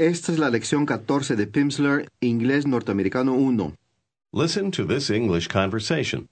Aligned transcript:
Esta 0.00 0.32
es 0.32 0.38
la 0.38 0.48
lección 0.48 0.86
14 0.86 1.36
de 1.36 1.46
Pimsleur, 1.46 2.08
Inglés 2.22 2.66
Norteamericano 2.66 3.34
1. 3.34 3.74
Listen 4.32 4.70
to 4.70 4.86
this 4.86 5.10
English 5.10 5.48
conversation. 5.48 6.26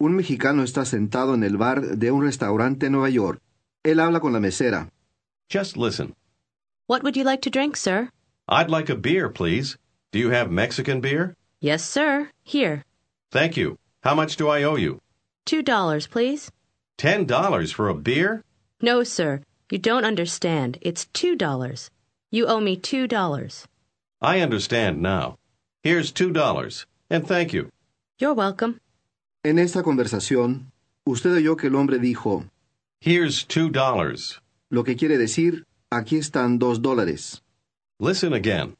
Un 0.00 0.16
mexicano 0.16 0.64
está 0.64 0.84
sentado 0.84 1.34
en 1.34 1.44
el 1.44 1.56
bar 1.56 1.80
de 1.82 2.10
un 2.10 2.24
restaurante 2.24 2.86
en 2.86 2.92
Nueva 2.94 3.08
York. 3.08 3.38
Él 3.84 4.00
habla 4.00 4.18
con 4.18 4.32
la 4.32 4.40
mesera. 4.40 4.88
Just 5.48 5.76
listen. 5.76 6.14
What 6.88 7.04
would 7.04 7.16
you 7.16 7.22
like 7.22 7.42
to 7.42 7.48
drink, 7.48 7.76
sir? 7.76 8.10
I'd 8.48 8.70
like 8.70 8.88
a 8.90 8.96
beer, 8.96 9.28
please. 9.28 9.78
Do 10.10 10.18
you 10.18 10.30
have 10.30 10.50
Mexican 10.50 11.00
beer? 11.00 11.36
Yes, 11.60 11.84
sir. 11.88 12.30
Here. 12.42 12.82
Thank 13.30 13.56
you. 13.56 13.78
How 14.02 14.16
much 14.16 14.34
do 14.36 14.48
I 14.48 14.64
owe 14.64 14.74
you? 14.74 14.98
Two 15.44 15.62
dollars, 15.62 16.08
please. 16.08 16.50
Ten 16.98 17.24
dollars 17.24 17.70
for 17.70 17.88
a 17.88 17.94
beer? 17.94 18.42
No, 18.82 19.04
sir. 19.04 19.42
You 19.70 19.78
don't 19.78 20.04
understand. 20.04 20.78
It's 20.82 21.04
two 21.12 21.36
dollars. 21.36 21.88
You 22.32 22.46
owe 22.48 22.58
me 22.58 22.74
two 22.76 23.06
dollars. 23.06 23.68
I 24.20 24.40
understand 24.40 25.00
now. 25.00 25.36
Here's 25.84 26.10
two 26.10 26.32
dollars, 26.32 26.84
and 27.08 27.24
thank 27.26 27.52
you. 27.52 27.70
You're 28.18 28.34
welcome. 28.34 28.80
En 29.44 29.60
esta 29.60 29.80
conversación, 29.84 30.72
usted 31.06 31.30
oyó 31.34 31.56
que 31.56 31.68
el 31.70 31.76
hombre 31.76 31.98
dijo, 32.00 32.44
Here's 33.00 33.44
two 33.44 33.68
dollars. 33.70 34.40
Lo 34.72 34.82
que 34.82 34.96
quiere 34.96 35.18
decir, 35.18 35.62
aquí 35.92 36.16
están 36.18 36.58
dos 36.58 36.80
dólares. 36.82 37.40
Listen 38.00 38.32
again. 38.32 38.74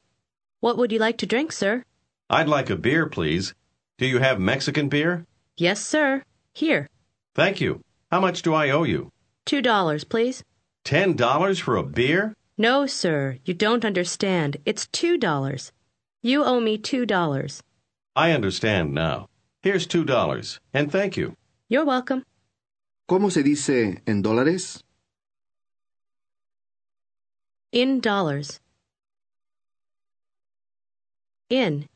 What 0.60 0.76
would 0.76 0.90
you 0.90 0.98
like 0.98 1.16
to 1.18 1.26
drink, 1.26 1.52
sir? 1.52 1.84
I'd 2.28 2.48
like 2.48 2.68
a 2.68 2.74
beer, 2.76 3.06
please. 3.06 3.54
Do 3.98 4.06
you 4.06 4.18
have 4.18 4.40
Mexican 4.40 4.88
beer? 4.88 5.24
Yes, 5.56 5.80
sir. 5.84 6.24
Here. 6.52 6.88
Thank 7.36 7.60
you. 7.60 7.80
How 8.10 8.18
much 8.18 8.42
do 8.42 8.52
I 8.54 8.70
owe 8.70 8.82
you? 8.82 9.12
Two 9.44 9.62
dollars, 9.62 10.02
please. 10.02 10.42
Ten 10.84 11.14
dollars 11.14 11.60
for 11.60 11.76
a 11.76 11.84
beer? 11.84 12.34
"No, 12.58 12.86
sir, 12.86 13.38
you 13.44 13.52
don't 13.52 13.84
understand. 13.84 14.56
It's 14.64 14.86
two 14.86 15.18
dollars. 15.18 15.72
You 16.22 16.42
owe 16.42 16.58
me 16.60 16.78
two 16.78 17.04
dollars." 17.04 17.62
"I 18.16 18.32
understand 18.32 18.94
now. 18.94 19.28
Here's 19.62 19.86
two 19.86 20.04
dollars, 20.06 20.58
and 20.72 20.90
thank 20.90 21.18
you." 21.18 21.36
"You're 21.68 21.84
welcome." 21.84 22.24
¿Cómo 23.06 23.30
se 23.30 23.42
dice 23.42 24.00
en 24.06 24.22
dólares? 24.22 24.82
In 27.72 28.00
dollars. 28.00 28.60
In. 31.50 31.86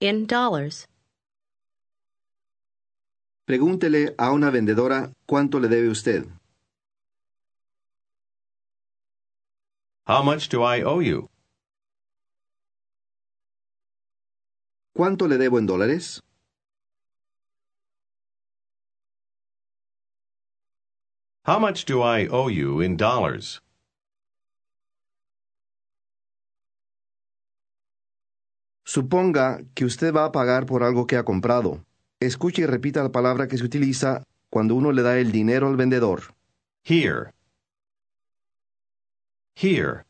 In 0.00 0.26
dollars. 0.26 0.86
Pregúntele 3.48 4.14
a 4.16 4.30
una 4.32 4.52
vendedora 4.52 5.12
cuánto 5.26 5.58
le 5.60 5.66
debe 5.66 5.88
usted. 5.90 6.24
How 10.10 10.24
much 10.24 10.48
do 10.48 10.64
I 10.64 10.82
owe 10.82 11.28
¿Cuánto 14.92 15.28
le 15.28 15.38
debo 15.38 15.60
en 15.60 15.66
dólares? 15.66 16.20
How 21.46 21.60
much 21.60 21.84
do 21.84 22.02
I 22.02 22.26
owe 22.28 22.48
you 22.50 22.80
in 22.82 22.96
dollars? 22.96 23.60
Suponga 28.84 29.62
que 29.76 29.84
usted 29.84 30.12
va 30.12 30.24
a 30.24 30.32
pagar 30.32 30.66
por 30.66 30.82
algo 30.82 31.06
que 31.06 31.18
ha 31.18 31.22
comprado. 31.24 31.84
Escuche 32.18 32.62
y 32.62 32.66
repita 32.66 33.04
la 33.04 33.12
palabra 33.12 33.46
que 33.46 33.56
se 33.58 33.64
utiliza 33.64 34.24
cuando 34.50 34.74
uno 34.74 34.90
le 34.90 35.02
da 35.02 35.20
el 35.20 35.30
dinero 35.30 35.68
al 35.68 35.76
vendedor. 35.76 36.34
Here 36.82 37.30
here. 39.60 40.04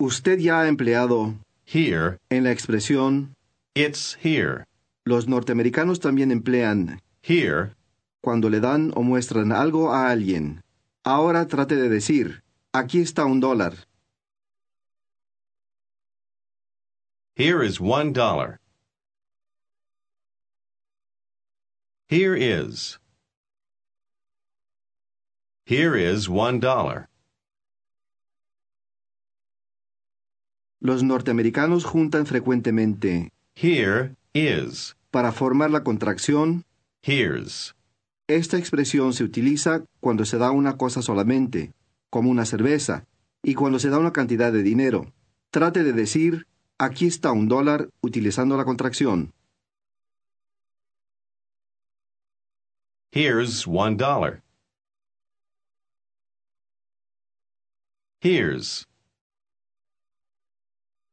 Usted 0.00 0.38
ya 0.40 0.60
ha 0.60 0.68
empleado 0.68 1.34
here 1.64 2.18
en 2.30 2.44
la 2.44 2.50
expresión 2.50 3.30
it's 3.74 4.14
here. 4.20 4.66
Los 5.06 5.26
norteamericanos 5.26 5.98
también 6.00 6.30
emplean 6.30 7.00
here 7.22 7.74
cuando 8.22 8.50
le 8.50 8.60
dan 8.60 8.92
o 8.96 9.02
muestran 9.02 9.50
algo 9.50 9.92
a 9.92 10.10
alguien. 10.10 10.62
Ahora 11.04 11.46
trate 11.46 11.76
de 11.76 11.88
decir, 11.88 12.42
aquí 12.72 13.00
está 13.00 13.24
un 13.24 13.40
dólar. 13.40 13.72
Here 17.34 17.62
is 17.62 17.80
one 17.80 18.12
dollar. 18.12 18.60
Here 22.08 22.34
is. 22.36 22.98
Here 25.64 25.96
is 25.96 26.28
one 26.28 26.60
dollar. 26.60 27.08
Los 30.84 31.04
norteamericanos 31.04 31.84
juntan 31.84 32.26
frecuentemente 32.26 33.30
here 33.54 34.16
is 34.34 34.96
para 35.12 35.30
formar 35.30 35.70
la 35.70 35.84
contracción 35.84 36.64
here's. 37.02 37.76
Esta 38.28 38.58
expresión 38.58 39.12
se 39.12 39.22
utiliza 39.22 39.84
cuando 40.00 40.24
se 40.24 40.38
da 40.38 40.50
una 40.50 40.76
cosa 40.76 41.00
solamente, 41.00 41.70
como 42.10 42.30
una 42.32 42.44
cerveza, 42.44 43.04
y 43.44 43.54
cuando 43.54 43.78
se 43.78 43.90
da 43.90 43.98
una 44.00 44.12
cantidad 44.12 44.52
de 44.52 44.64
dinero. 44.64 45.12
Trate 45.52 45.84
de 45.84 45.92
decir 45.92 46.48
aquí 46.78 47.06
está 47.06 47.30
un 47.30 47.46
dólar 47.46 47.88
utilizando 48.00 48.56
la 48.56 48.64
contracción. 48.64 49.32
Here's 53.12 53.68
one 53.68 53.94
dollar. 53.96 54.42
Here's 58.20 58.88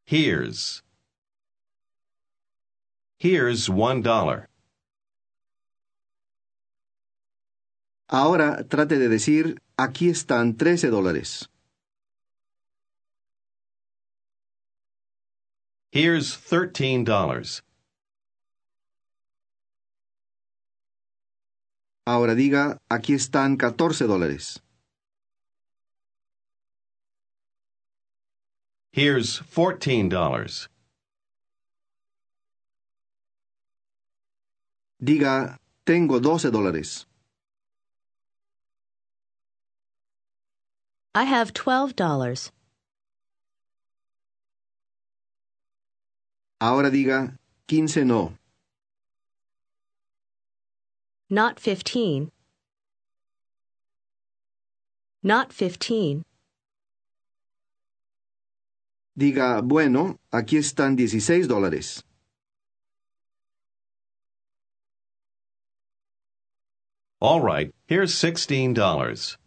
Here's. 0.10 0.82
Here's 3.20 3.70
one 3.70 4.02
dollar. 4.02 4.50
Ahora 8.08 8.64
trate 8.68 8.96
de 8.98 9.08
decir, 9.08 9.62
aquí 9.78 10.10
están 10.10 10.58
trece 10.58 10.90
dólares. 10.90 11.48
Here's 15.92 16.36
thirteen 16.36 17.04
dollars. 17.04 17.62
Ahora 22.08 22.34
diga, 22.36 22.80
aquí 22.90 23.14
están 23.14 23.58
catorce 23.58 24.08
dólares. 24.08 24.64
Here's 28.92 29.40
$14. 29.42 30.68
Diga, 35.04 35.58
tengo 35.86 36.20
doce 36.20 36.52
dólares. 36.52 37.06
I 41.16 41.24
have 41.24 41.54
twelve 41.54 41.96
dollars. 41.96 42.52
Ahora 46.62 46.92
diga, 46.92 47.36
quince 47.68 47.98
no. 48.06 48.34
Not 51.30 51.60
fifteen. 51.60 52.30
Not 55.24 55.52
fifteen. 55.52 56.24
diga, 59.20 59.62
bueno, 59.62 60.18
aquí 60.32 60.56
están 60.58 60.96
16 60.96 61.48
dólares. 61.50 62.02
All 67.22 67.42
right, 67.42 67.76
here's 67.88 68.16
dollars. 68.74 69.38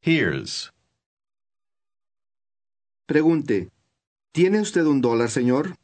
Here's. 0.00 0.72
Pregunte, 3.08 3.70
¿tiene 4.32 4.60
usted 4.60 4.84
un 4.86 5.00
dólar, 5.00 5.30
señor? 5.30 5.76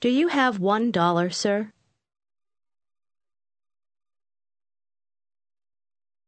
Do 0.00 0.08
you 0.08 0.28
have 0.28 0.60
one 0.60 0.92
dollar, 0.92 1.30
sir? 1.30 1.72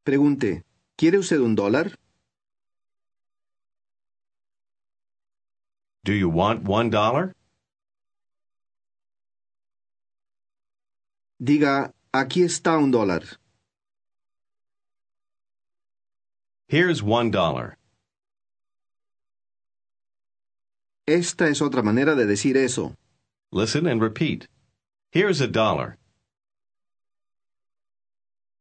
Pregunte, 0.04 0.64
¿quiere 0.96 1.18
usted 1.18 1.38
un 1.40 1.54
dólar? 1.54 1.94
Do 6.02 6.12
you 6.12 6.28
want 6.28 6.64
one 6.64 6.90
dollar? 6.90 7.34
Diga, 11.40 11.92
aquí 12.12 12.42
está 12.42 12.78
un 12.82 12.90
dólar. 12.90 13.36
Here's 16.66 17.00
one 17.00 17.30
dollar. 17.30 17.76
Esta 21.06 21.46
es 21.46 21.60
otra 21.62 21.82
manera 21.82 22.16
de 22.16 22.26
decir 22.26 22.56
eso. 22.56 22.96
Listen 23.52 23.86
and 23.86 24.02
repeat. 24.02 24.48
Here's 25.12 25.40
a 25.40 25.46
dollar. 25.46 25.96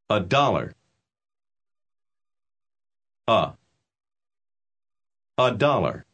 A 0.08 0.20
dollar. 0.20 0.76
A. 3.28 3.56
A 5.38 5.52
dollar. 5.52 6.06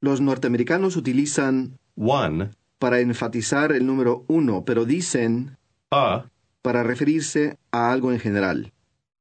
Los 0.00 0.20
norteamericanos 0.20 0.96
utilizan 0.96 1.78
one 1.96 2.50
para 2.78 3.00
enfatizar 3.00 3.72
el 3.72 3.86
número 3.86 4.24
uno, 4.28 4.64
pero 4.64 4.84
dicen 4.84 5.56
a 5.90 6.28
para 6.62 6.82
referirse 6.82 7.56
a 7.70 7.92
algo 7.92 8.10
en 8.12 8.18
general. 8.18 8.72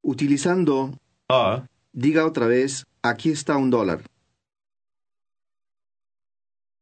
Utilizando 0.02 0.98
a, 1.30 1.68
diga 1.94 2.26
otra 2.26 2.48
vez, 2.48 2.86
aquí 3.02 3.30
está 3.30 3.56
un 3.58 3.70
dólar. 3.70 4.04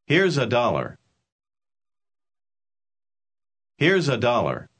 Here's 0.08 0.38
a 0.38 0.46
dollar. 0.46 0.98
Here's 3.78 4.10
a 4.10 4.18
dollar. 4.18 4.71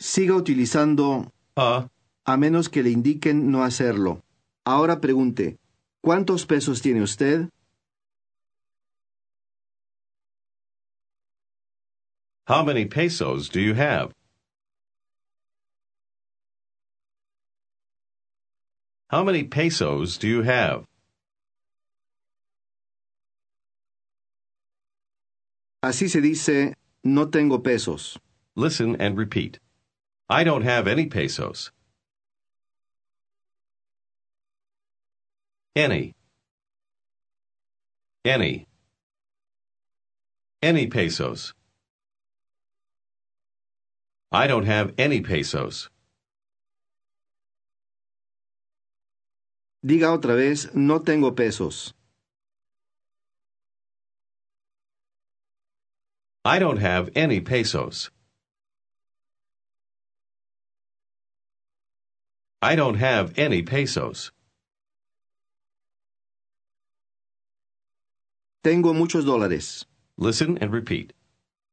Siga 0.00 0.34
utilizando 0.34 1.30
a 1.56 1.86
a 2.24 2.36
menos 2.38 2.68
que 2.70 2.82
le 2.82 2.88
indiquen 2.90 3.50
no 3.50 3.62
hacerlo. 3.64 4.22
Ahora 4.64 4.98
pregunte, 5.00 5.58
¿cuántos 6.02 6.46
pesos 6.46 6.80
tiene 6.80 7.02
usted? 7.02 7.50
How 12.46 12.62
many 12.64 12.86
pesos 12.86 13.48
do 13.50 13.60
you 13.60 13.74
have? 13.74 14.14
How 19.10 19.22
many 19.22 19.44
pesos 19.44 20.16
do 20.18 20.28
you 20.28 20.42
have? 20.44 20.86
Así 25.82 26.08
se 26.08 26.20
dice, 26.22 26.74
no 27.04 27.26
tengo 27.30 27.58
pesos. 27.62 28.18
Listen 28.54 28.96
and 29.00 29.18
repeat. 29.18 29.58
I 30.32 30.44
don't 30.44 30.62
have 30.62 30.86
any 30.86 31.06
pesos. 31.06 31.72
Any. 35.74 36.14
Any. 38.24 38.68
Any 40.62 40.86
pesos. 40.86 41.52
I 44.30 44.46
don't 44.46 44.66
have 44.70 44.94
any 44.98 45.20
pesos. 45.20 45.88
Diga 49.84 50.12
otra 50.16 50.36
vez, 50.36 50.68
no 50.74 51.00
tengo 51.00 51.32
pesos. 51.32 51.92
I 56.44 56.60
don't 56.60 56.76
have 56.78 57.10
any 57.16 57.40
pesos. 57.40 58.10
I 62.62 62.76
don't 62.76 62.96
have 62.96 63.38
any 63.38 63.62
pesos. 63.62 64.32
Tengo 68.62 68.92
muchos 68.92 69.24
dólares. 69.24 69.86
Listen 70.18 70.58
and 70.58 70.70
repeat. 70.70 71.14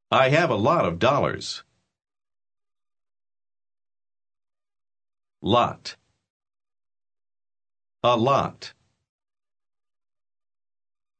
I 0.09 0.29
have 0.29 0.49
a 0.49 0.55
lot 0.55 0.85
of 0.85 0.97
dollars. 0.97 1.63
Lot. 5.41 5.97
A 8.01 8.15
lot. 8.15 8.71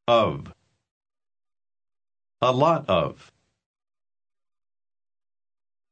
Of. 0.07 0.53
A 2.41 2.53
lot 2.53 2.87
of. 2.87 3.31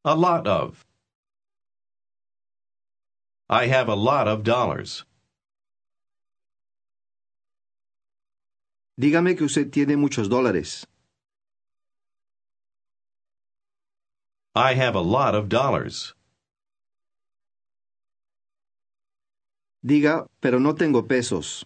A 0.05 0.15
lot 0.15 0.47
of. 0.47 0.85
I 3.47 3.67
have 3.67 3.87
a 3.89 3.93
lot 3.95 4.27
of 4.27 4.43
dollars. 4.43 5.05
Dígame 8.99 9.37
que 9.37 9.45
usted 9.45 9.71
tiene 9.71 9.95
muchos 9.97 10.27
dólares. 10.29 10.85
I 14.55 14.73
have 14.73 14.95
a 14.95 15.01
lot 15.01 15.35
of 15.35 15.47
dollars. 15.49 16.15
Diga, 19.85 20.27
pero 20.41 20.57
no 20.57 20.73
tengo 20.73 21.03
pesos. 21.03 21.65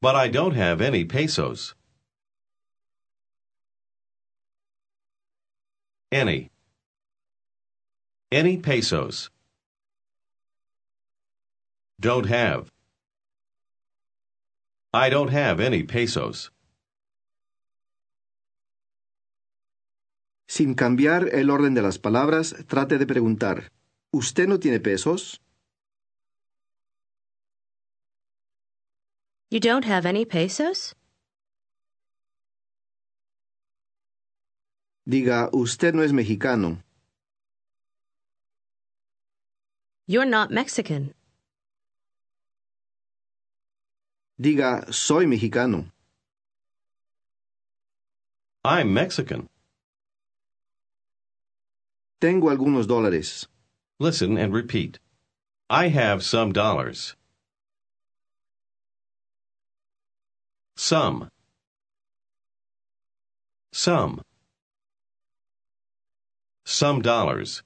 But 0.00 0.14
I 0.14 0.28
don't 0.28 0.54
have 0.54 0.80
any 0.80 1.04
pesos. 1.04 1.74
Any. 6.10 6.50
Any 8.32 8.56
pesos. 8.56 9.30
Don't 12.00 12.26
have. 12.26 12.70
I 14.92 15.08
don't 15.10 15.30
have 15.30 15.60
any 15.60 15.82
pesos. 15.82 16.50
Sin 20.46 20.74
cambiar 20.74 21.34
el 21.34 21.50
orden 21.50 21.74
de 21.74 21.82
las 21.82 21.98
palabras, 21.98 22.54
trate 22.68 22.98
de 22.98 23.06
preguntar, 23.06 23.72
¿usted 24.12 24.46
no 24.46 24.58
tiene 24.60 24.78
pesos? 24.78 25.40
You 29.50 29.60
don't 29.60 29.84
have 29.84 30.04
any 30.06 30.24
pesos? 30.24 30.94
Diga, 35.06 35.50
usted 35.52 35.92
no 35.94 36.02
es 36.02 36.12
mexicano. 36.12 36.82
You're 40.06 40.26
not 40.26 40.50
Mexican. 40.50 41.14
Diga, 44.38 44.92
soy 44.92 45.24
mexicano. 45.24 45.90
I'm 48.62 48.92
Mexican. 48.92 49.48
Tengo 52.20 52.50
algunos 52.54 52.84
dólares. 52.86 53.46
Listen 53.98 54.36
and 54.36 54.52
repeat. 54.52 54.98
I 55.70 55.88
have 55.88 56.22
some 56.22 56.52
dollars. 56.52 57.16
Some. 60.76 61.30
Some. 63.72 64.20
Some 66.64 67.00
dollars. 67.00 67.62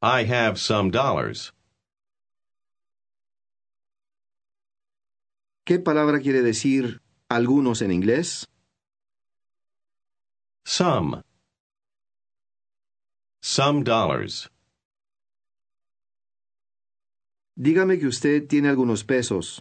I 0.00 0.24
have 0.26 0.60
some 0.60 0.92
dollars. 0.92 1.52
¿Qué 5.66 5.80
palabra 5.80 6.20
quiere 6.22 6.42
decir 6.42 7.00
algunos 7.28 7.82
en 7.82 7.90
inglés? 7.90 8.46
Some. 10.64 11.24
Some 13.42 13.82
dollars. 13.82 14.48
Dígame 17.56 17.98
que 17.98 18.06
usted 18.06 18.46
tiene 18.46 18.68
algunos 18.68 19.02
pesos. 19.04 19.60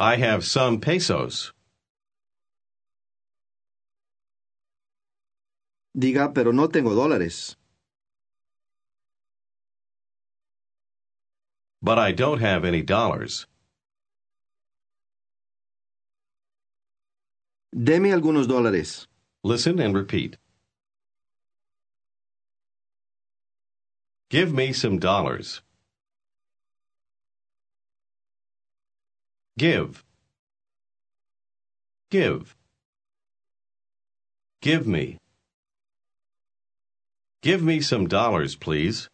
I 0.00 0.16
have 0.16 0.44
some 0.44 0.80
pesos. 0.80 1.53
Diga, 5.96 6.32
pero 6.34 6.52
no 6.52 6.66
tengo 6.68 6.92
dólares. 6.94 7.56
But 11.80 11.98
I 11.98 12.10
don't 12.12 12.40
have 12.40 12.64
any 12.64 12.82
dollars. 12.82 13.46
Deme 17.72 18.10
algunos 18.12 18.46
dólares. 18.48 19.06
Listen 19.44 19.78
and 19.78 19.94
repeat. 19.94 20.36
Give 24.30 24.52
me 24.52 24.72
some 24.72 24.98
dollars. 24.98 25.60
Give. 29.58 30.02
Give. 32.10 32.56
Give 34.60 34.86
me. 34.88 35.20
Give 37.44 37.62
me 37.62 37.82
some 37.82 38.06
dollars, 38.06 38.56
please. 38.56 39.06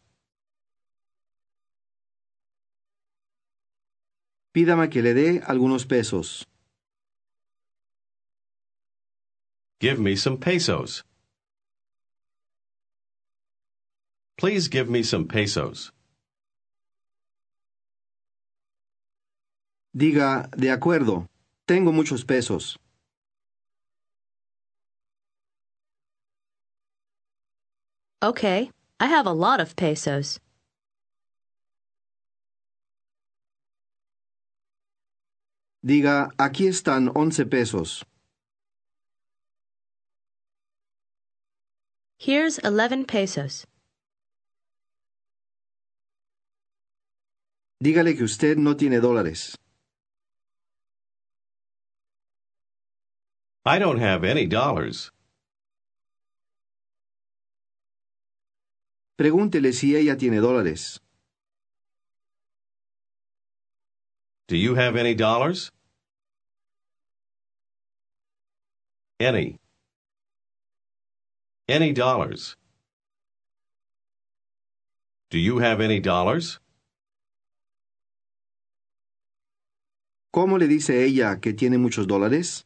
Pídame 4.55 4.89
que 4.89 5.03
le 5.03 5.15
dé 5.15 5.41
algunos 5.45 5.85
pesos. 5.89 6.47
Give 9.81 9.99
me 9.99 10.15
some 10.15 10.39
pesos. 10.39 11.03
Please 14.39 14.69
give 14.69 14.89
me 14.89 15.03
some 15.03 15.27
pesos. 15.27 15.91
Diga, 19.93 20.49
de 20.57 20.69
acuerdo, 20.71 21.27
tengo 21.67 21.91
muchos 21.91 22.23
pesos. 22.25 22.79
Okay, 28.23 28.71
I 29.01 29.07
have 29.07 29.25
a 29.25 29.33
lot 29.33 29.61
of 29.61 29.75
pesos. 29.77 30.41
Diga, 35.83 36.29
aquí 36.39 36.67
están 36.69 37.15
once 37.15 37.47
pesos. 37.47 38.05
Here's 42.19 42.59
11 42.59 43.07
pesos. 43.07 43.67
Dígale 47.83 48.15
que 48.19 48.25
usted 48.27 48.59
no 48.59 48.75
tiene 48.77 49.01
dólares. 49.01 49.57
I 53.65 53.79
don't 53.79 53.97
have 53.97 54.23
any 54.25 54.45
dollars. 54.45 55.11
Pregúntele 59.21 59.75
si 59.75 59.95
ella 59.95 60.17
tiene 60.17 60.39
dólares. 60.41 60.99
Do 64.49 64.57
you 64.57 64.77
have 64.77 64.97
any 64.97 65.15
dollars? 65.15 65.71
Any. 69.21 69.59
Any 71.69 71.93
dollars. 71.93 72.57
Do 75.29 75.39
you 75.39 75.59
have 75.59 75.83
any 75.83 76.01
dollars? 76.01 76.59
¿Cómo 80.33 80.57
le 80.57 80.67
dice 80.67 81.05
ella 81.05 81.41
que 81.43 81.53
tiene 81.53 81.77
muchos 81.77 82.07
dólares? 82.07 82.65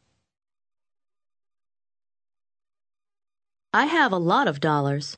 I 3.73 3.87
have 3.87 4.13
a 4.13 4.17
lot 4.17 4.47
of 4.47 4.61
dollars. 4.61 5.17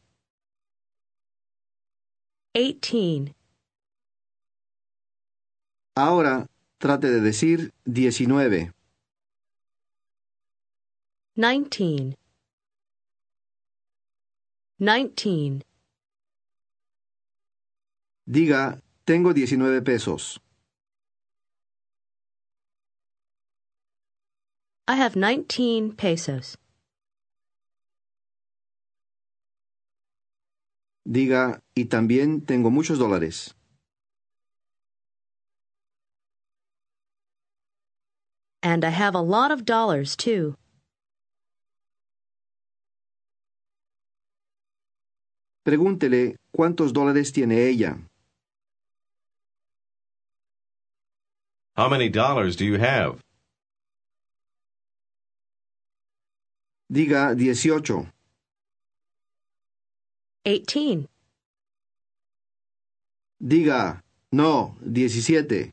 18. 2.53 3.33
Ahora 5.95 6.47
trate 6.79 7.07
de 7.09 7.21
decir 7.21 7.71
19. 7.85 8.73
19. 11.35 12.17
19. 14.79 15.63
Diga, 18.27 18.81
tengo 19.05 19.31
19 19.33 19.81
pesos. 19.81 20.37
I 24.89 24.95
have 24.97 25.15
19 25.15 25.93
pesos. 25.95 26.57
Diga, 31.07 31.59
y 31.75 31.85
también 31.85 32.45
tengo 32.45 32.69
muchos 32.69 32.99
dólares. 32.99 33.53
And 38.63 38.85
I 38.85 38.89
have 38.89 39.15
a 39.15 39.21
lot 39.21 39.49
of 39.49 39.65
dollars 39.65 40.15
too. 40.15 40.55
Pregúntele 45.65 46.35
cuántos 46.55 46.93
dólares 46.93 47.31
tiene 47.33 47.67
ella. 47.67 47.97
How 51.75 51.89
many 51.89 52.09
dollars 52.09 52.55
do 52.55 52.63
you 52.65 52.77
have? 52.77 53.23
Diga 56.93 57.33
dieciocho. 57.35 58.11
18. 60.43 61.07
Diga, 63.39 64.01
no, 64.31 64.75
17. 64.81 65.71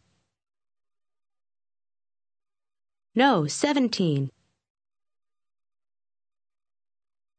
No, 3.15 3.47
17. 3.47 4.31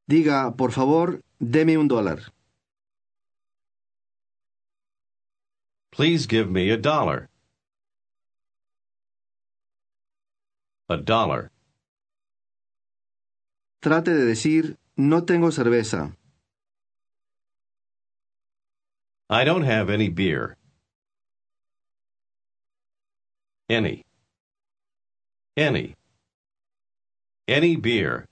Diga, 0.07 0.55
por 0.57 0.71
favor, 0.71 1.21
deme 1.39 1.77
un 1.77 1.87
dólar. 1.87 2.33
Please 5.91 6.25
give 6.25 6.49
me 6.49 6.71
a 6.71 6.77
dollar. 6.77 7.29
A 10.87 10.97
dollar. 10.97 11.51
Trate 13.81 14.11
de 14.15 14.25
decir, 14.25 14.79
no 14.97 15.25
tengo 15.25 15.51
cerveza. 15.51 16.15
I 19.31 19.43
don't 19.43 19.61
have 19.63 19.91
any 19.91 20.09
beer. 20.09 20.55
Any. 23.69 24.03
Any. 25.55 25.93
Any 27.47 27.75
beer. 27.75 28.25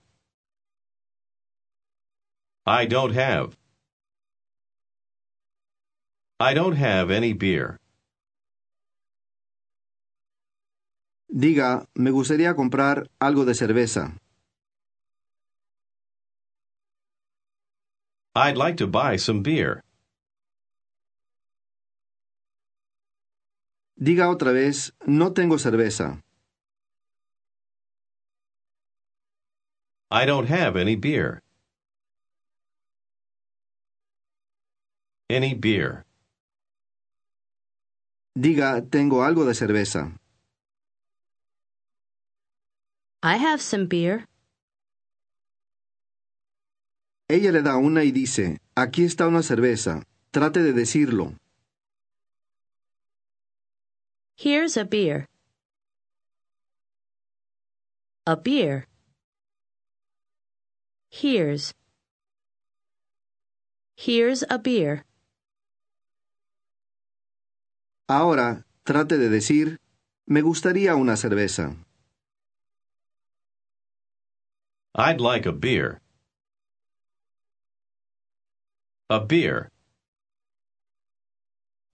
I 2.65 2.85
don't 2.87 3.13
have. 3.13 3.55
I 6.39 6.55
don't 6.55 6.75
have 6.75 7.11
any 7.11 7.33
beer. 7.33 7.77
Diga, 11.31 11.85
me 11.95 12.09
gustaría 12.09 12.55
comprar 12.55 13.07
algo 13.19 13.45
de 13.45 13.53
cerveza. 13.53 14.17
I'd 18.33 18.57
like 18.57 18.77
to 18.77 18.87
buy 18.87 19.15
some 19.17 19.43
beer. 19.43 19.83
Diga 23.99 24.29
otra 24.29 24.51
vez, 24.51 24.93
no 25.07 25.33
tengo 25.33 25.57
cerveza. 25.57 26.21
I 30.11 30.23
don't 30.27 30.47
have 30.49 30.77
any 30.79 30.95
beer. 30.95 31.41
Any 35.27 35.55
beer. 35.55 36.05
Diga, 38.35 38.87
tengo 38.87 39.23
algo 39.23 39.45
de 39.45 39.55
cerveza. 39.55 40.15
I 43.23 43.37
have 43.37 43.59
some 43.59 43.87
beer. 43.87 44.27
Ella 47.27 47.51
le 47.51 47.63
da 47.63 47.77
una 47.77 48.03
y 48.03 48.11
dice, 48.11 48.61
aquí 48.75 49.03
está 49.03 49.27
una 49.27 49.41
cerveza. 49.41 50.03
Trate 50.31 50.61
de 50.61 50.73
decirlo. 50.73 51.33
Here's 54.39 54.77
a 54.77 54.86
beer. 54.86 55.25
A 58.27 58.38
beer. 58.38 58.86
Here's. 61.10 61.74
Here's 63.96 64.44
a 64.48 64.60
beer. 64.60 65.03
Ahora 68.08 68.63
trate 68.86 69.17
de 69.17 69.27
decir, 69.27 69.79
me 70.27 70.41
gustaría 70.41 70.96
una 70.96 71.13
cerveza. 71.17 71.75
I'd 74.94 75.20
like 75.20 75.48
a 75.48 75.51
beer. 75.51 76.00
A 79.10 79.20
beer. 79.20 79.72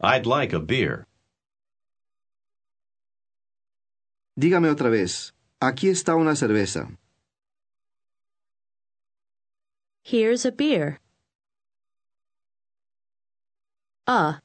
I'd 0.02 0.26
like 0.26 0.52
a 0.52 0.60
beer. 0.60 1.08
Dígame 4.36 4.70
otra 4.72 4.90
vez, 4.90 5.36
aquí 5.60 5.90
está 5.90 6.16
una 6.16 6.36
cerveza. 6.36 6.90
Here's 10.04 10.44
a 10.46 10.52
beer. 10.52 11.00
A. 14.08 14.42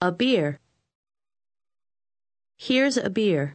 A 0.00 0.10
beer. 0.10 0.58
Here's 2.56 2.96
a 2.96 3.10
beer. 3.10 3.54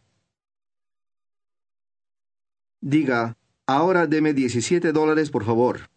Diga, 2.80 3.34
ahora 3.66 4.06
deme 4.06 4.34
17 4.34 4.92
dólares, 4.92 5.30
por 5.32 5.44
favor. 5.44 5.88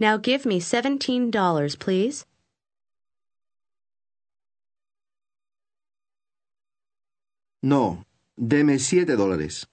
Now 0.00 0.16
give 0.16 0.46
me 0.46 0.60
$17, 0.60 1.78
please. 1.78 2.24
No, 7.62 8.04
deme 8.36 8.78
siete 8.78 9.16
dólares. 9.16 9.66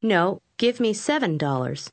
No, 0.00 0.40
give 0.56 0.80
me 0.80 0.94
seven 0.94 1.36
dollars. 1.36 1.92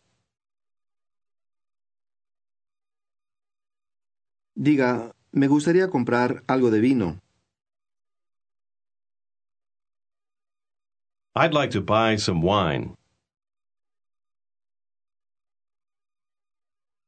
Diga, 4.56 5.12
me 5.32 5.48
gustaría 5.48 5.90
comprar 5.90 6.44
algo 6.48 6.70
de 6.70 6.80
vino. 6.80 7.20
I'd 11.36 11.54
like 11.54 11.72
to 11.72 11.82
buy 11.82 12.16
some 12.18 12.42
wine. 12.42 12.96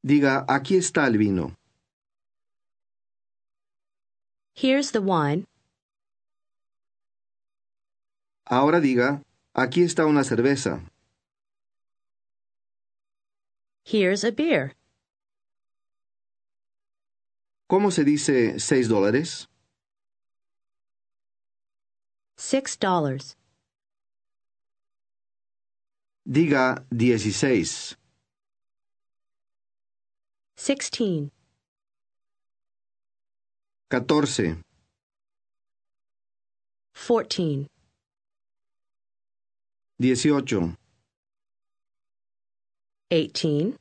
Diga, 0.05 0.43
aquí 0.49 0.75
está 0.75 1.05
el 1.07 1.17
vino. 1.17 1.55
Here's 4.57 4.91
the 4.91 5.01
wine. 5.01 5.45
Ahora 8.49 8.79
diga, 8.79 9.21
aquí 9.53 9.83
está 9.83 10.05
una 10.07 10.23
cerveza. 10.23 10.81
Here's 13.83 14.23
a 14.23 14.31
beer. 14.31 14.73
¿Cómo 17.69 17.91
se 17.91 18.05
dice 18.05 18.57
seis 18.61 18.87
dólares? 18.87 19.49
Six 22.37 22.77
dollars. 22.77 23.35
Diga 26.25 26.85
dieciséis. 26.89 27.97
Sixteen. 30.55 31.31
Catorce. 33.89 34.57
Fourteen. 36.95 37.67
Dieciocho. 40.01 40.75
Eighteen. 43.11 43.77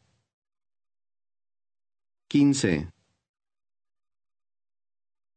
Quince. 2.31 2.85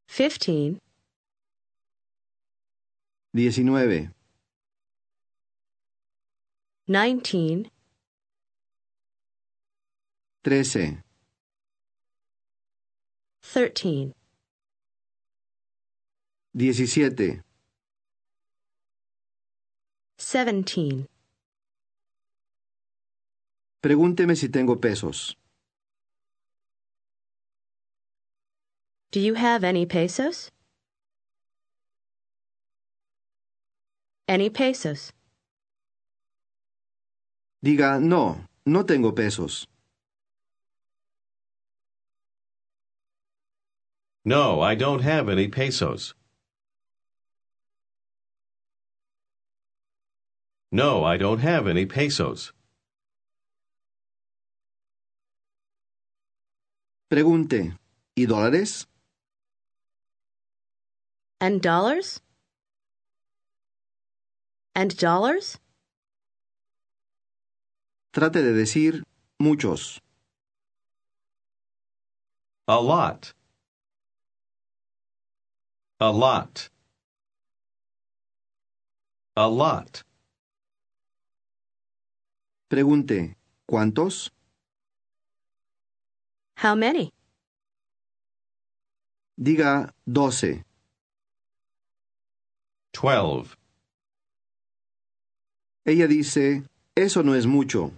Fifteen. 0.09 0.79
Diecinueve. 3.36 4.09
Nineteen. 6.89 7.69
Trece. 10.43 10.91
Thirteen. 13.43 14.13
17. 16.57 17.37
17. 20.17 21.05
Pregúnteme 23.79 24.33
si 24.35 24.50
tengo 24.50 24.77
pesos. 24.81 25.35
Do 29.13 29.20
you 29.22 29.35
have 29.37 29.63
any 29.63 29.85
pesos? 29.85 30.50
Any 34.27 34.50
pesos? 34.50 35.13
Diga, 37.63 38.01
no, 38.01 38.43
no 38.65 38.81
tengo 38.81 39.11
pesos. 39.13 39.67
No, 44.25 44.59
I 44.59 44.74
don't 44.74 45.01
have 45.05 45.29
any 45.29 45.48
pesos. 45.48 46.15
No, 50.72 51.03
I 51.06 51.16
don't 51.18 51.40
have 51.40 51.66
any 51.66 51.86
pesos. 51.86 52.51
Pregunte, 57.10 57.77
¿y 58.18 58.25
dólares? 58.25 58.86
And 61.40 61.62
dollars? 61.62 62.20
And 64.75 64.96
dollars? 64.98 65.58
Trate 68.14 68.34
de 68.42 68.51
decir 68.53 69.03
muchos. 69.40 70.01
A 72.68 72.82
lot. 72.82 73.34
A 76.01 76.12
lot. 76.12 76.70
A 79.38 79.48
lot. 79.48 80.03
Pregunte, 82.70 83.38
¿cuántos? 83.66 84.30
How 86.62 86.75
many? 86.75 87.14
Diga 89.38 89.94
doce. 90.06 90.66
Twelve. 92.92 93.56
Ella 95.86 96.08
dice, 96.08 96.66
eso 96.96 97.24
no 97.24 97.36
es 97.36 97.46
mucho. 97.46 97.92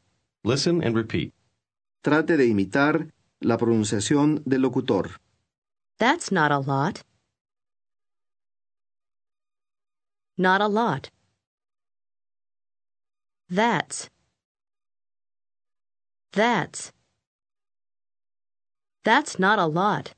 Listen 0.44 0.84
and 0.84 0.96
repeat. 0.96 1.34
Trate 2.04 2.38
de 2.38 2.46
imitar 2.46 3.12
la 3.40 3.58
pronunciación 3.58 4.44
del 4.46 4.62
locutor. 4.62 5.20
That's 5.98 6.32
not 6.32 6.52
a 6.52 6.60
lot. 6.60 7.02
Not 10.38 10.62
a 10.62 10.68
lot. 10.68 11.10
That's 13.50 14.10
That's. 16.32 16.92
That's 19.04 19.40
not 19.40 19.58
a 19.60 19.66
lot. 19.66 20.14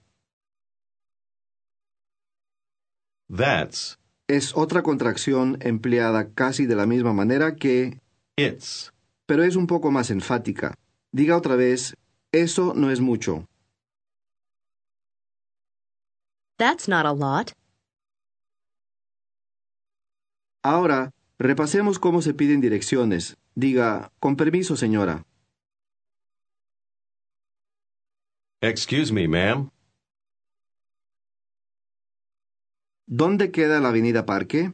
That's. 3.29 3.97
Es 4.27 4.53
otra 4.55 4.81
contracción 4.83 5.57
empleada 5.61 6.33
casi 6.33 6.65
de 6.65 6.75
la 6.75 6.85
misma 6.85 7.13
manera 7.13 7.55
que 7.55 7.97
it's, 8.37 8.91
pero 9.25 9.43
es 9.43 9.55
un 9.55 9.67
poco 9.67 9.91
más 9.91 10.09
enfática. 10.09 10.73
Diga 11.13 11.37
otra 11.37 11.55
vez, 11.55 11.95
eso 12.33 12.73
no 12.75 12.91
es 12.91 12.99
mucho. 13.01 13.45
That's 16.57 16.87
not 16.87 17.05
a 17.05 17.13
lot. 17.13 17.53
Ahora, 20.63 21.11
repasemos 21.39 21.99
cómo 21.99 22.21
se 22.21 22.33
piden 22.33 22.61
direcciones. 22.61 23.35
Diga, 23.55 24.11
con 24.19 24.35
permiso, 24.37 24.77
señora. 24.77 25.25
Excuse 28.63 29.11
me, 29.11 29.25
ma'am. 29.27 29.71
¿Dónde 33.07 33.51
queda 33.51 33.79
la 33.79 33.89
Avenida 33.89 34.23
Parque? 34.23 34.71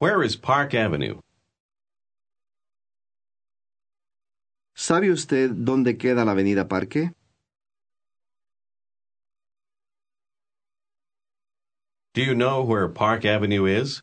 Where 0.00 0.24
is 0.24 0.34
Park 0.36 0.74
Avenue? 0.74 1.20
¿Sabe 4.74 5.08
usted 5.12 5.50
dónde 5.52 5.96
queda 5.98 6.24
la 6.24 6.32
Avenida 6.32 6.66
Parque? 6.68 7.12
Do 12.14 12.22
you 12.22 12.34
know 12.34 12.64
where 12.64 12.88
Park 12.88 13.24
Avenue 13.24 13.66
is? 13.66 14.02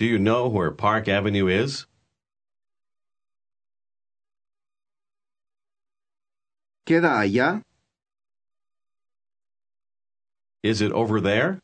Do 0.00 0.06
you 0.06 0.18
know 0.18 0.48
where 0.48 0.70
Park 0.70 1.08
Avenue 1.08 1.46
is? 1.48 1.84
¿Queda 6.86 7.18
allá? 7.18 7.62
Is 10.62 10.80
it 10.80 10.90
over 10.92 11.20
there? 11.20 11.60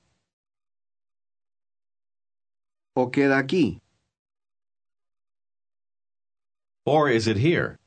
¿O 2.94 3.07
queda 3.07 3.38
aquí? 3.42 3.81
Or 6.85 7.09
is 7.09 7.27
it 7.29 7.38
here? 7.38 7.79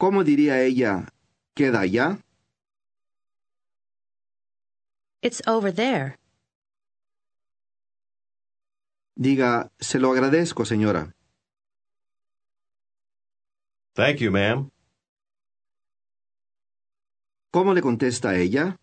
¿Cómo 0.00 0.24
diría 0.24 0.64
ella? 0.64 1.06
¿Queda 1.54 1.80
allá? 1.86 2.18
It's 5.20 5.42
over 5.46 5.70
there. 5.70 6.16
Diga, 9.14 9.70
se 9.78 9.98
lo 9.98 10.10
agradezco, 10.10 10.64
señora. 10.64 11.14
Thank 13.94 14.20
you, 14.20 14.30
ma'am. 14.30 14.70
¿Cómo 17.52 17.74
le 17.74 17.82
contesta 17.82 18.36
ella? 18.36 18.78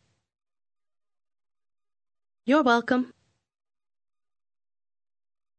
You're 2.45 2.61
welcome. 2.63 3.07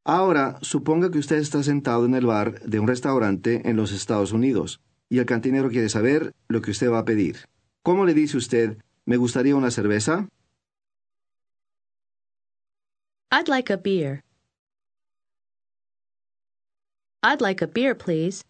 Ahora, 0.04 0.58
suponga 0.62 1.10
que 1.10 1.18
usted 1.18 1.36
está 1.38 1.62
sentado 1.64 2.04
en 2.06 2.14
el 2.14 2.26
bar 2.26 2.60
de 2.60 2.78
un 2.78 2.86
restaurante 2.86 3.68
en 3.68 3.76
los 3.76 3.90
Estados 3.92 4.32
Unidos 4.32 4.80
y 5.08 5.18
el 5.18 5.26
cantinero 5.26 5.68
quiere 5.70 5.88
saber 5.88 6.32
lo 6.48 6.62
que 6.62 6.70
usted 6.70 6.90
va 6.90 7.00
a 7.00 7.04
pedir. 7.04 7.48
¿Cómo 7.82 8.06
le 8.06 8.14
dice 8.14 8.36
usted, 8.36 8.78
me 9.04 9.16
gustaría 9.16 9.56
una 9.56 9.70
cerveza? 9.72 10.28
I'd 13.32 13.48
like 13.48 13.72
a 13.72 13.76
beer. 13.76 14.22
I'd 17.22 17.40
like 17.42 17.60
a 17.60 17.66
beer, 17.66 17.94
please. 17.94 18.44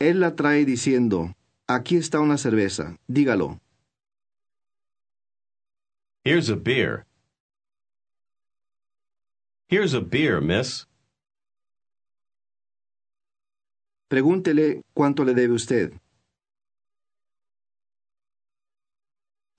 Él 0.00 0.20
la 0.20 0.30
trae 0.34 0.64
diciendo, 0.64 1.34
aquí 1.68 1.96
está 1.96 2.20
una 2.20 2.38
cerveza, 2.38 2.96
dígalo. 3.08 3.60
Here's 6.24 6.48
a 6.50 6.56
beer. 6.56 7.04
Here's 9.68 9.94
a 9.94 10.00
beer, 10.00 10.40
miss. 10.40 10.86
Pregúntele 14.10 14.82
cuánto 14.96 15.24
le 15.24 15.34
debe 15.34 15.54
usted. 15.54 15.92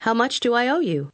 How 0.01 0.13
much 0.13 0.39
do 0.39 0.53
I 0.53 0.67
owe 0.67 0.79
you? 0.81 1.11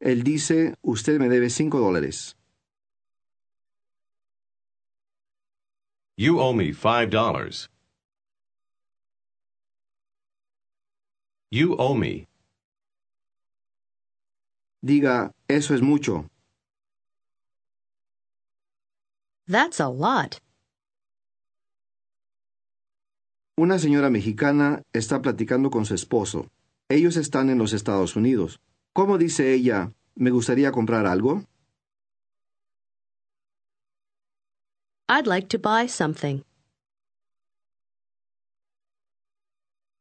Él 0.00 0.22
dice, 0.22 0.76
usted 0.82 1.18
me 1.18 1.28
debe 1.28 1.50
cinco 1.50 1.80
dólares. 1.80 2.36
You 6.16 6.40
owe 6.40 6.52
me 6.54 6.72
five 6.72 7.10
dollars. 7.10 7.68
You 11.50 11.76
owe 11.78 11.94
me. 11.96 12.28
Diga, 14.84 15.32
eso 15.48 15.74
es 15.74 15.80
mucho. 15.82 16.28
That's 19.46 19.80
a 19.80 19.88
lot. 19.88 20.40
Una 23.56 23.78
señora 23.78 24.10
mexicana 24.10 24.82
está 24.92 25.20
platicando 25.22 25.70
con 25.70 25.84
su 25.86 25.94
esposo. 25.94 26.48
Ellos 26.88 27.16
están 27.16 27.48
en 27.50 27.58
los 27.58 27.72
Estados 27.72 28.14
Unidos. 28.14 28.60
¿Cómo 28.98 29.16
dice 29.16 29.54
ella, 29.54 29.92
me 30.16 30.30
gustaría 30.32 30.72
comprar 30.72 31.06
algo? 31.06 31.44
I'd 35.08 35.24
like 35.28 35.46
to 35.50 35.56
buy 35.60 35.86
something. 35.88 36.42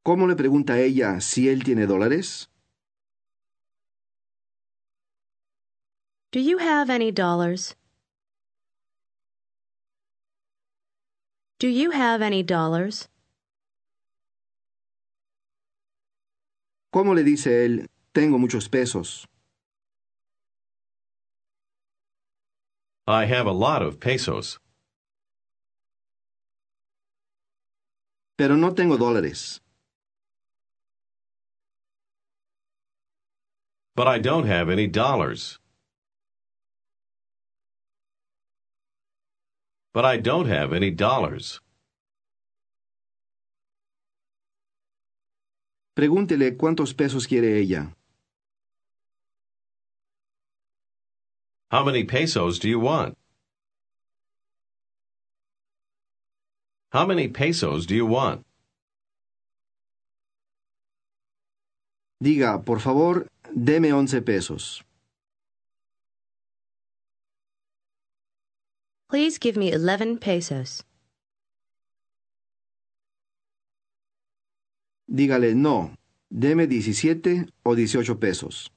¿Cómo 0.04 0.26
le 0.26 0.36
pregunta 0.36 0.80
ella 0.80 1.22
si 1.22 1.48
él 1.48 1.64
tiene 1.64 1.86
dólares? 1.86 2.50
Do 6.32 6.40
you 6.40 6.58
have 6.58 6.90
any 6.92 7.12
dollars? 7.12 7.76
Do 11.60 11.68
you 11.68 11.92
have 11.92 12.24
any 12.26 12.42
dollars? 12.42 13.10
¿Cómo 16.90 17.14
le 17.14 17.22
dice 17.22 17.64
él 17.64 17.88
tengo 18.18 18.40
muchos 18.40 18.68
pesos. 18.68 19.28
I 23.06 23.26
have 23.26 23.46
a 23.46 23.52
lot 23.52 23.84
of 23.84 24.00
pesos. 24.00 24.58
Pero 28.36 28.56
no 28.56 28.74
tengo 28.74 28.98
dólares. 28.98 29.60
But 33.96 34.08
I 34.08 34.18
don't 34.18 34.48
have 34.48 34.72
any 34.72 34.88
dollars. 34.88 35.60
But 39.94 40.06
I 40.06 40.18
don't 40.18 40.48
have 40.48 40.74
any 40.74 40.90
dollars. 40.90 41.60
Pregúntele 45.96 46.58
cuántos 46.58 46.96
pesos 46.98 47.28
quiere 47.28 47.60
ella. 47.60 47.94
How 51.70 51.84
many 51.84 52.06
pesos 52.06 52.60
do 52.60 52.70
you 52.70 52.80
want? 52.80 53.18
How 56.94 57.06
many 57.06 57.28
pesos 57.28 57.86
do 57.86 57.94
you 57.94 58.06
want? 58.06 58.46
Diga, 62.24 62.64
por 62.64 62.80
favor, 62.80 63.28
deme 63.54 63.92
once 63.94 64.16
pesos. 64.22 64.82
Please 69.10 69.38
give 69.38 69.58
me 69.58 69.72
11 69.72 70.20
pesos. 70.20 70.84
Dígale 75.12 75.54
no, 75.54 75.92
deme 76.32 76.66
diecisiete 76.68 77.48
o 77.64 77.76
dieciocho 77.76 78.20
pesos. 78.20 78.72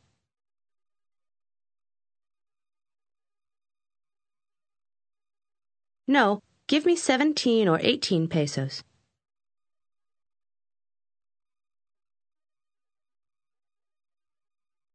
No, 6.10 6.42
give 6.66 6.86
me 6.86 6.96
seventeen 6.96 7.68
or 7.68 7.78
eighteen 7.80 8.26
pesos." 8.26 8.82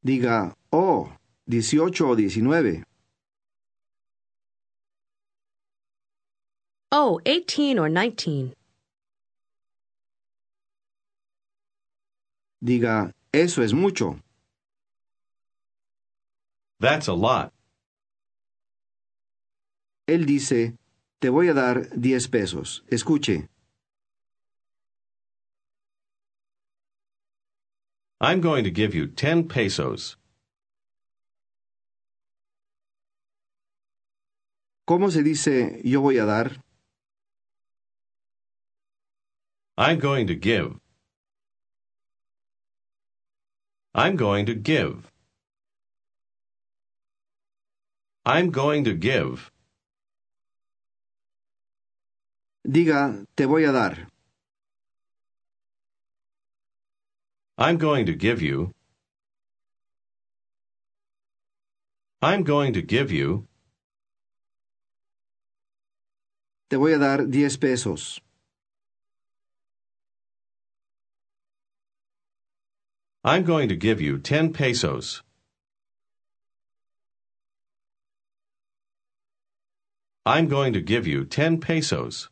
Diga, 0.05 0.53
oh, 0.73 1.09
18 1.49 1.79
o 1.79 1.87
19. 1.87 2.83
Oh, 6.91 7.15
Oh, 7.15 7.19
eighteen 7.25 7.79
or 7.79 7.87
nineteen. 7.87 8.53
Diga, 12.61 13.13
eso 13.33 13.61
es 13.63 13.71
mucho. 13.71 14.19
That's 16.81 17.07
a 17.07 17.13
lot. 17.13 17.53
Él 20.07 20.25
dice, 20.25 20.73
Te 21.25 21.29
voy 21.29 21.49
a 21.49 21.55
dar 21.55 21.89
diez 21.99 22.27
pesos. 22.27 22.83
Escuche. 22.87 23.49
I'm 28.21 28.41
going 28.41 28.63
to 28.63 28.69
give 28.69 28.93
you 28.93 29.07
ten 29.07 29.47
pesos. 29.47 30.17
¿Cómo 34.87 35.09
se 35.09 35.23
dice 35.23 35.81
yo 35.83 35.99
voy 36.01 36.19
a 36.19 36.25
dar? 36.25 36.61
I'm 39.79 39.97
going 39.97 40.27
to 40.27 40.35
give. 40.35 40.79
I'm 43.95 44.15
going 44.15 44.45
to 44.45 44.53
give. 44.53 45.11
I'm 48.23 48.51
going 48.51 48.83
to 48.83 48.93
give. 48.93 49.49
Diga, 52.65 53.23
te 53.35 53.45
voy 53.45 53.63
a 53.69 53.71
dar. 53.71 54.07
I'm 57.59 57.77
going 57.77 58.07
to 58.07 58.15
give 58.15 58.41
you. 58.41 58.73
I'm 62.23 62.41
going 62.41 62.73
to 62.73 62.81
give 62.81 63.11
you. 63.11 63.47
Te 66.71 66.77
voy 66.77 66.93
a 66.95 66.97
dar 66.97 67.19
diez 67.27 67.55
pesos. 67.57 68.19
I'm 73.23 73.43
going 73.43 73.69
to 73.69 73.75
give 73.75 74.01
you 74.01 74.17
10 74.19 74.53
pesos. 74.53 75.21
I'm 80.27 80.47
going 80.47 80.73
to 80.73 80.81
give 80.81 81.05
you 81.07 81.25
10 81.25 81.59
pesos. 81.61 82.29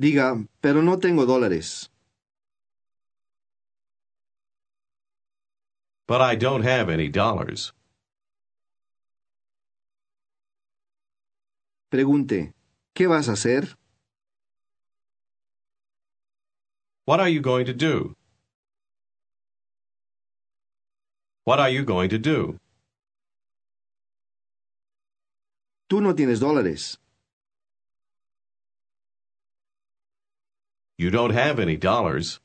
Diga, 0.00 0.32
pero 0.62 0.80
no 0.80 0.98
tengo 0.98 1.26
dólares. 1.26 1.90
But 6.06 6.22
I 6.22 6.36
don't 6.36 6.62
have 6.62 6.88
any 6.88 7.10
dollars. 7.10 7.74
Pregunte, 11.90 12.54
¿qué 12.94 13.06
vas 13.08 13.28
a 13.28 13.32
hacer? 13.32 13.76
What 17.04 17.20
are 17.20 17.28
you 17.28 17.42
going 17.42 17.66
to 17.66 17.74
do? 17.74 18.14
What 21.44 21.60
are 21.60 21.68
you 21.68 21.84
going 21.84 22.08
to 22.08 22.18
do? 22.18 22.56
Tú 25.90 26.00
no 26.00 26.14
tienes 26.14 26.40
dólares. 26.40 26.96
You 31.00 31.08
don't 31.08 31.32
have 31.34 31.58
any 31.58 31.78
dollars. 31.78 32.38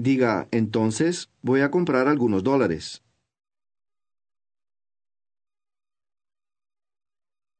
Diga, 0.00 0.48
entonces 0.50 1.28
voy 1.42 1.60
a 1.60 1.70
comprar 1.70 2.08
algunos 2.08 2.42
dólares. 2.42 3.02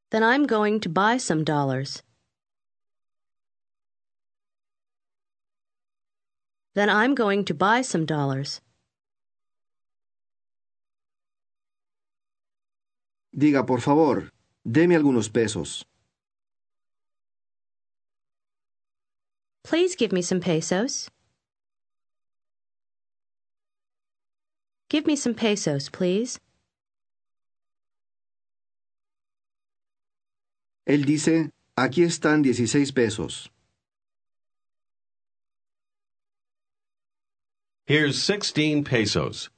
Then 0.08 0.22
I'm 0.24 0.46
going 0.46 0.80
to 0.80 0.88
buy 0.88 1.18
some 1.18 1.44
dollars. 1.44 2.02
Then 6.72 6.88
I'm 6.88 7.14
going 7.14 7.44
to 7.44 7.52
buy 7.54 7.82
some 7.82 8.06
dollars. 8.06 8.62
Diga, 13.36 13.66
por 13.66 13.82
favor, 13.82 14.30
deme 14.64 14.96
algunos 14.96 15.28
pesos. 15.30 15.84
Please 19.66 19.96
give 19.96 20.12
me 20.12 20.22
some 20.22 20.38
pesos. 20.38 21.10
Give 24.88 25.04
me 25.08 25.16
some 25.16 25.34
pesos, 25.34 25.88
please. 25.88 26.38
Él 30.88 31.04
dice, 31.04 31.50
aquí 31.76 32.04
están 32.04 32.42
16 32.44 32.92
pesos. 32.92 33.48
Here's 37.86 38.22
16 38.22 38.84
pesos. 38.84 39.50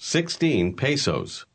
16 0.00 0.74
pesos. 0.76 1.46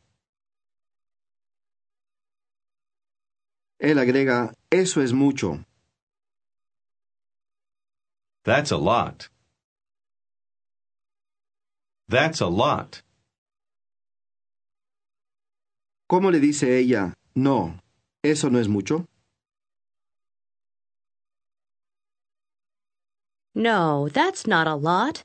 Él 3.80 3.98
agrega, 3.98 4.52
eso 4.70 5.02
es 5.02 5.12
mucho. 5.12 5.64
That's 8.44 8.70
a 8.70 8.76
lot. 8.76 9.28
That's 12.08 12.40
a 12.40 12.46
lot. 12.48 13.02
¿Cómo 16.08 16.30
le 16.30 16.38
dice 16.38 16.78
ella, 16.78 17.14
no, 17.34 17.80
eso 18.22 18.50
no 18.50 18.58
es 18.60 18.68
mucho? 18.68 19.06
No, 23.54 24.08
that's 24.10 24.46
not 24.46 24.66
a 24.66 24.74
lot. 24.74 25.24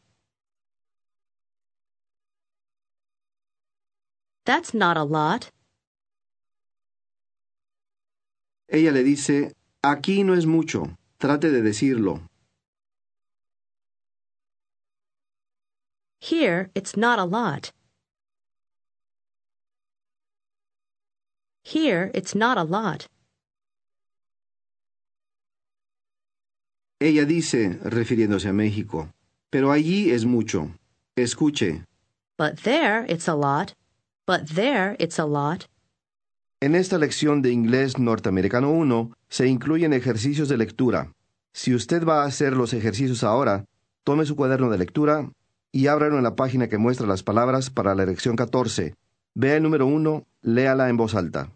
That's 4.46 4.74
not 4.74 4.98
a 4.98 5.04
lot. 5.04 5.52
Ella 8.72 8.92
le 8.92 9.04
dice, 9.04 9.52
aquí 9.84 10.24
no 10.24 10.36
es 10.36 10.46
mucho, 10.46 10.84
trate 11.18 11.50
de 11.50 11.64
decirlo. 11.64 12.22
Here, 16.22 16.70
it's 16.76 16.96
not 16.96 17.18
a 17.18 17.24
lot. 17.26 17.72
Here, 21.64 22.12
it's 22.14 22.36
not 22.36 22.60
a 22.60 22.64
lot. 22.64 23.08
Ella 27.02 27.26
dice, 27.26 27.80
refiriéndose 27.84 28.50
a 28.50 28.54
México, 28.54 29.10
pero 29.50 29.72
allí 29.72 30.12
es 30.12 30.26
mucho. 30.26 30.70
Escuche. 31.18 31.84
But 32.38 32.58
there, 32.62 33.06
it's 33.10 33.28
a 33.28 33.34
lot. 33.36 33.74
But 34.28 34.50
there, 34.50 34.96
it's 35.00 35.18
a 35.18 35.26
lot. 35.26 35.66
En 36.62 36.76
esta 36.76 36.98
lección 36.98 37.42
de 37.42 37.52
Inglés 37.54 37.98
Norteamericano 37.98 38.70
1 38.72 39.14
se 39.30 39.48
incluyen 39.48 39.94
ejercicios 39.94 40.50
de 40.50 40.58
lectura. 40.58 41.14
Si 41.54 41.74
usted 41.74 42.04
va 42.06 42.24
a 42.24 42.26
hacer 42.26 42.52
los 42.58 42.74
ejercicios 42.74 43.24
ahora, 43.24 43.64
tome 44.04 44.26
su 44.26 44.36
cuaderno 44.36 44.70
de 44.70 44.78
lectura 44.78 45.32
y 45.72 45.88
ábralo 45.88 46.18
en 46.18 46.24
la 46.24 46.36
página 46.36 46.68
que 46.68 46.78
muestra 46.78 47.08
las 47.08 47.24
palabras 47.24 47.70
para 47.70 47.96
la 47.96 48.06
lección 48.06 48.36
14. 48.36 48.94
Vea 49.36 49.56
el 49.56 49.64
número 49.64 49.88
1, 49.88 50.28
léala 50.42 50.90
en 50.90 50.98
voz 50.98 51.16
alta. 51.16 51.54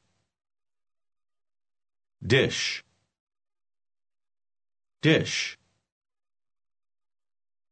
Dish. 2.22 2.84
Dish. 5.02 5.58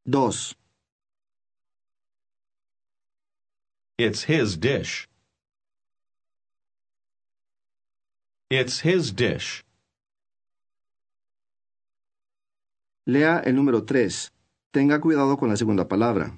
2. 0.05 0.57
It's 3.97 4.23
his 4.27 4.59
dish. 4.59 5.07
It's 8.51 8.81
his 8.81 9.13
dish. 9.13 9.63
Lea 13.07 13.39
el 13.45 13.53
número 13.53 13.85
tres. 13.87 14.29
Tenga 14.73 14.99
cuidado 14.99 15.37
con 15.39 15.47
la 15.47 15.55
segunda 15.55 15.85
palabra. 15.87 16.37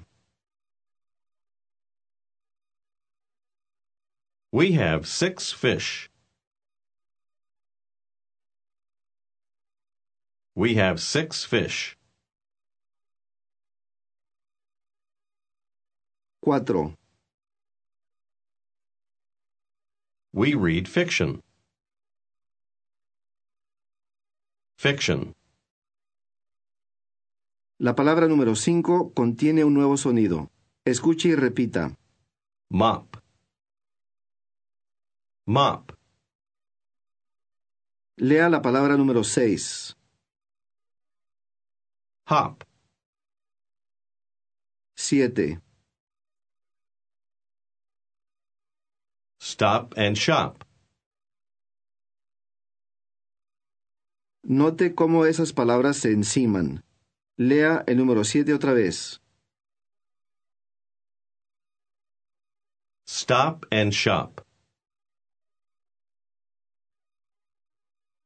We 4.52 4.74
have 4.78 5.08
six 5.08 5.50
fish. 5.52 6.08
We 10.54 10.76
have 10.76 11.00
six 11.00 11.44
fish. 11.44 11.96
Cuatro. 16.44 16.94
We 20.32 20.54
read 20.54 20.86
fiction. 20.86 21.42
Fiction. 24.84 25.34
La 27.80 27.94
palabra 27.94 28.28
número 28.28 28.54
5 28.54 29.14
contiene 29.14 29.64
un 29.64 29.72
nuevo 29.72 29.96
sonido. 29.96 30.50
Escuche 30.84 31.28
y 31.30 31.34
repita. 31.34 31.96
Mop. 32.68 33.16
Mop. 35.46 35.90
Lea 38.18 38.50
la 38.50 38.60
palabra 38.60 38.98
número 38.98 39.24
6. 39.24 39.96
Hop. 42.28 42.64
7. 44.96 45.62
Stop 49.40 49.94
and 49.96 50.14
shop. 50.16 50.63
Note 54.46 54.94
cómo 54.94 55.24
esas 55.24 55.54
palabras 55.54 55.96
se 55.96 56.12
enciman. 56.12 56.84
Lea 57.38 57.82
el 57.86 57.96
número 57.96 58.24
siete 58.24 58.52
otra 58.52 58.74
vez. 58.74 59.22
Stop 63.08 63.64
and 63.70 63.92
shop. 63.92 64.42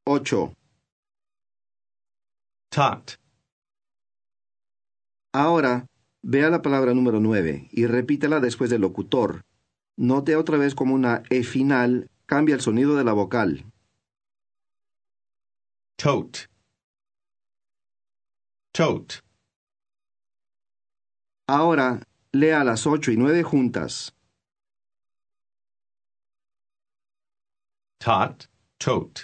8. 0.09 0.55
Tot. 2.71 3.21
Ahora, 5.33 5.87
vea 6.23 6.51
la 6.51 6.63
palabra 6.63 6.95
número 6.95 7.21
9 7.21 7.69
y 7.71 7.87
repítela 7.87 8.41
después 8.41 8.71
del 8.71 8.81
locutor. 8.81 9.43
Note 9.97 10.35
otra 10.35 10.59
vez 10.59 10.75
cómo 10.75 10.97
una 10.97 11.23
E 11.31 11.45
final 11.45 12.11
cambia 12.27 12.57
el 12.57 12.61
sonido 12.61 12.97
de 12.97 13.05
la 13.05 13.13
vocal 13.13 13.65
tote 16.03 16.49
Ahora 21.49 22.03
lea 22.33 22.63
las 22.65 22.87
ocho 22.87 23.11
y 23.11 23.17
nueve 23.17 23.43
juntas. 23.43 24.15
Tot, 27.99 28.49
tote. 28.79 29.23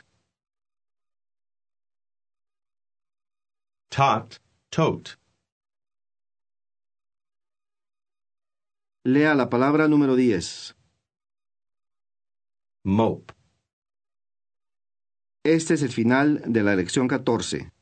Tot, 3.89 4.41
tote. 4.71 5.11
Lea 9.05 9.35
la 9.35 9.49
palabra 9.49 9.87
número 9.87 10.17
diez. 10.17 10.75
Mope. 12.85 13.35
Este 15.47 15.75
es 15.75 15.83
el 15.83 15.91
final 15.91 16.41
de 16.47 16.63
la 16.63 16.75
lección 16.75 17.07
14. 17.07 17.74